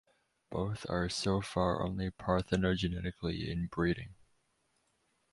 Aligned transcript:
Both 0.49 0.83
are 0.89 1.09
so 1.09 1.41
far 1.41 1.85
only 1.85 2.09
parthenogenetically 2.09 3.47
in 3.47 3.67
breeding. 3.67 4.15